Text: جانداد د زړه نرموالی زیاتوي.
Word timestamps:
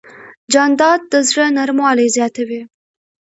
جانداد 0.53 1.01
د 1.11 1.13
زړه 1.29 1.45
نرموالی 1.57 2.07
زیاتوي. 2.17 2.61